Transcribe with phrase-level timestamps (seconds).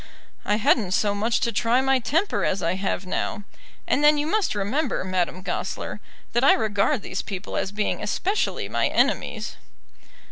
[0.45, 3.43] "I hadn't so much to try my temper as I have now,
[3.85, 5.99] and then you must remember, Madame Goesler,
[6.33, 9.57] that I regard these people as being especially my enemies."